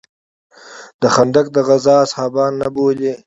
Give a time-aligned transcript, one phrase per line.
[1.01, 3.11] د خندق د غزا اصحابان نه بولې.